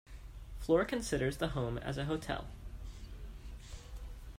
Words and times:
Flore 0.57 0.83
considers 0.83 1.37
the 1.37 1.49
home 1.49 1.77
as 1.77 1.99
a 1.99 2.05
hotel. 2.05 2.47